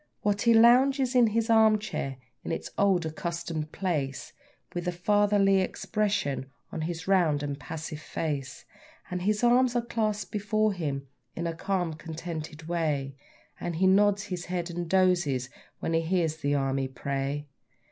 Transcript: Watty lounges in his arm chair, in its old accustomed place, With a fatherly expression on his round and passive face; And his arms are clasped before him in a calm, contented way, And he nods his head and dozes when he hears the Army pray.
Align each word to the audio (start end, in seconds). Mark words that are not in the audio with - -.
Watty 0.23 0.51
lounges 0.55 1.13
in 1.13 1.27
his 1.27 1.47
arm 1.47 1.77
chair, 1.77 2.17
in 2.43 2.51
its 2.51 2.71
old 2.75 3.05
accustomed 3.05 3.71
place, 3.71 4.33
With 4.73 4.87
a 4.87 4.91
fatherly 4.91 5.61
expression 5.61 6.49
on 6.71 6.81
his 6.81 7.07
round 7.07 7.43
and 7.43 7.59
passive 7.59 7.99
face; 7.99 8.65
And 9.11 9.21
his 9.21 9.43
arms 9.43 9.75
are 9.75 9.85
clasped 9.85 10.31
before 10.31 10.73
him 10.73 11.07
in 11.35 11.45
a 11.45 11.53
calm, 11.53 11.93
contented 11.93 12.67
way, 12.67 13.15
And 13.59 13.75
he 13.75 13.85
nods 13.85 14.23
his 14.23 14.45
head 14.45 14.71
and 14.71 14.89
dozes 14.89 15.51
when 15.81 15.93
he 15.93 16.01
hears 16.01 16.37
the 16.37 16.55
Army 16.55 16.87
pray. 16.87 17.45